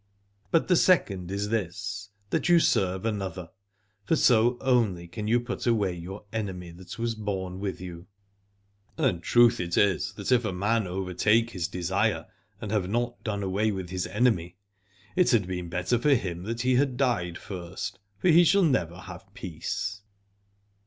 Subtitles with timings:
[0.49, 3.51] But the second is this, that you serve another,
[4.03, 8.07] for so only can you put away your enemy that was born with you.
[8.97, 12.25] And truth it is that if a man overtake his desire
[12.59, 14.55] and have 47 Aladore not done away his enemy,
[15.15, 18.97] it had been better for him that he had died first, for he shall never
[19.01, 20.01] have peace.